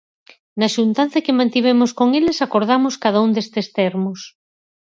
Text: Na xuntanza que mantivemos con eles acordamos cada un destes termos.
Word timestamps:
Na 0.59 0.67
xuntanza 0.75 1.23
que 1.25 1.37
mantivemos 1.39 1.91
con 1.99 2.09
eles 2.19 2.37
acordamos 2.45 2.93
cada 3.03 3.19
un 3.25 3.31
destes 3.37 3.67
termos. 3.79 4.19